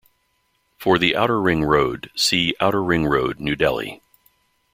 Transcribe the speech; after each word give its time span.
For 0.79 0.97
the 0.97 1.15
Outer 1.15 1.39
Ring 1.39 1.63
Road, 1.63 2.09
see 2.15 2.55
Outer 2.59 2.83
Ring 2.83 3.05
Road, 3.05 3.39
New 3.39 3.55
Delhi. 3.55 4.01